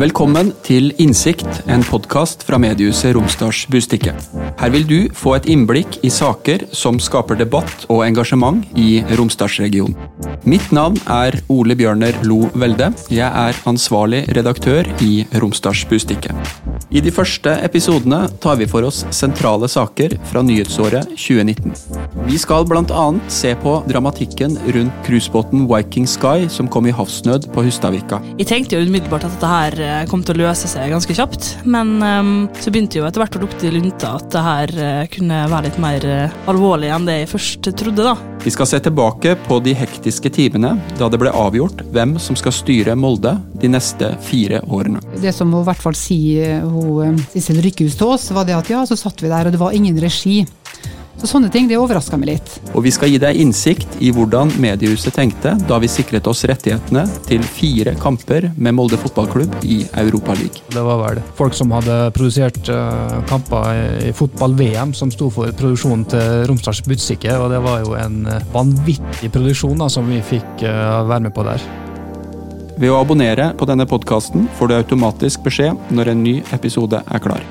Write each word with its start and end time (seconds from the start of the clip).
Velkommen 0.00 0.54
til 0.64 0.94
Innsikt, 1.02 1.44
en 1.68 1.82
podkast 1.84 2.46
fra 2.48 2.56
mediehuset 2.56 3.12
Romsdals 3.12 3.66
Bustikke. 3.68 4.14
Her 4.56 4.72
vil 4.72 4.86
du 4.88 4.96
få 5.12 5.34
et 5.36 5.48
innblikk 5.52 5.98
i 6.00 6.08
saker 6.08 6.64
som 6.72 6.96
skaper 6.96 7.36
debatt 7.36 7.84
og 7.92 8.06
engasjement 8.06 8.64
i 8.80 9.02
Romsdalsregionen. 9.18 9.98
Mitt 10.48 10.70
navn 10.72 10.96
er 11.04 11.36
Ole 11.52 11.76
Bjørner 11.76 12.16
Lo 12.24 12.46
Velde. 12.56 12.88
Jeg 13.12 13.28
er 13.28 13.58
ansvarlig 13.68 14.22
redaktør 14.32 14.88
i 15.04 15.26
Romsdals 15.36 15.84
Bustikke. 15.90 16.32
I 16.90 17.02
de 17.04 17.12
første 17.12 17.52
episodene 17.62 18.22
tar 18.40 18.56
vi 18.58 18.66
for 18.70 18.88
oss 18.88 19.02
sentrale 19.14 19.68
saker 19.68 20.16
fra 20.30 20.40
nyhetsåret 20.42 21.12
2019. 21.12 21.76
Vi 22.24 22.40
skal 22.40 22.64
bl.a. 22.66 23.04
se 23.28 23.52
på 23.60 23.76
dramatikken 23.90 24.56
rundt 24.64 25.04
cruisebåten 25.04 25.68
Viking 25.68 26.08
Sky 26.08 26.48
som 26.48 26.72
kom 26.72 26.88
i 26.88 26.96
havsnød 26.96 27.50
på 27.52 27.66
Hustadvika. 27.68 28.22
Jeg 28.40 28.48
tenkte 28.48 28.80
jo 28.80 28.88
umiddelbart 28.88 29.28
at 29.28 29.36
dette 29.36 29.52
her 29.52 29.78
kom 30.10 30.22
til 30.26 30.38
å 30.38 30.46
løse 30.46 30.68
seg 30.70 30.92
ganske 30.92 31.14
kjapt, 31.16 31.48
men 31.68 31.96
um, 32.02 32.32
så 32.60 32.72
begynte 32.72 33.00
jo 33.00 33.06
etter 33.08 33.22
hvert 33.22 33.38
å 33.38 33.42
lukte 33.44 33.68
i 33.68 33.72
lunta 33.74 34.14
at 34.18 34.28
det 34.32 34.44
her 34.44 34.74
uh, 34.78 35.04
kunne 35.12 35.40
være 35.50 35.68
litt 35.68 35.80
mer 35.82 36.06
uh, 36.08 36.38
alvorlig 36.50 36.92
enn 36.94 37.08
det 37.08 37.20
jeg 37.20 37.32
først 37.34 37.70
trodde, 37.80 38.06
da. 38.06 38.14
Vi 38.40 38.52
skal 38.54 38.68
se 38.70 38.80
tilbake 38.80 39.34
på 39.44 39.58
de 39.60 39.74
hektiske 39.76 40.32
timene 40.32 40.72
da 40.96 41.10
det 41.12 41.20
ble 41.20 41.32
avgjort 41.36 41.82
hvem 41.92 42.14
som 42.22 42.38
skal 42.38 42.54
styre 42.56 42.96
Molde 42.96 43.34
de 43.60 43.68
neste 43.68 44.14
fire 44.24 44.62
årene. 44.64 45.02
Det 45.20 45.34
som 45.36 45.52
hun 45.52 45.60
i 45.60 45.68
hvert 45.68 45.82
fall 45.82 45.98
sier 45.98 46.64
hun 46.64 47.20
Sissel 47.34 47.60
Rykkehus 47.60 47.98
til 48.00 48.14
oss, 48.14 48.30
var 48.32 48.48
det 48.48 48.56
at 48.56 48.72
ja, 48.72 48.80
så 48.88 48.96
satt 48.96 49.20
vi 49.20 49.28
der, 49.28 49.50
og 49.50 49.54
det 49.54 49.60
var 49.60 49.76
ingen 49.76 49.98
regi. 50.00 50.40
Så 51.20 51.28
sånne 51.28 51.50
ting 51.52 51.66
det 51.68 51.76
overraska 51.76 52.16
meg 52.16 52.30
litt. 52.30 52.52
Og 52.72 52.86
vi 52.86 52.92
skal 52.94 53.10
gi 53.12 53.18
deg 53.20 53.36
innsikt 53.42 53.98
i 54.00 54.08
hvordan 54.14 54.54
mediehuset 54.62 55.12
tenkte 55.12 55.52
da 55.68 55.76
vi 55.82 55.90
sikret 55.92 56.24
oss 56.30 56.46
rettighetene 56.48 57.02
til 57.26 57.44
fire 57.44 57.92
kamper 58.00 58.48
med 58.56 58.76
Molde 58.78 58.96
fotballklubb 59.02 59.58
i 59.68 59.82
Europaligaen. 60.00 60.64
Det 60.72 60.84
var 60.86 61.02
vel 61.02 61.20
folk 61.36 61.56
som 61.58 61.74
hadde 61.76 61.98
produsert 62.16 62.72
uh, 62.72 63.20
kamper 63.28 64.08
i 64.08 64.14
fotball-VM, 64.16 64.96
som 64.96 65.12
sto 65.12 65.28
for 65.34 65.52
produksjonen 65.60 66.06
til 66.08 66.48
Romsdals 66.48 66.80
Budstikke, 66.88 67.36
og 67.36 67.52
det 67.52 67.60
var 67.68 67.84
jo 67.84 67.94
en 68.00 68.24
vanvittig 68.54 69.28
produksjon 69.34 69.76
da, 69.84 69.92
som 69.92 70.08
vi 70.08 70.24
fikk 70.24 70.64
uh, 70.64 71.04
være 71.04 71.28
med 71.28 71.36
på 71.36 71.44
der. 71.44 71.70
Ved 72.80 72.88
å 72.88 73.00
abonnere 73.02 73.50
på 73.60 73.68
denne 73.68 73.84
podkasten 73.84 74.48
får 74.56 74.70
du 74.70 74.78
automatisk 74.80 75.44
beskjed 75.44 75.92
når 75.92 76.14
en 76.14 76.22
ny 76.24 76.38
episode 76.56 77.04
er 77.04 77.28
klar. 77.28 77.44